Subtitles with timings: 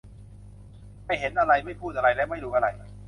[1.05, 2.67] ไม่เห็นอะไร ไม่พูดอะไร และไม่รู้อะไร